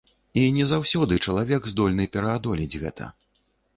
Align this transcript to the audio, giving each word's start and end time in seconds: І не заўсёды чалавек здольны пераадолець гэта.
І 0.43 0.45
не 0.55 0.65
заўсёды 0.71 1.19
чалавек 1.27 1.69
здольны 1.73 2.07
пераадолець 2.17 2.79
гэта. 2.85 3.13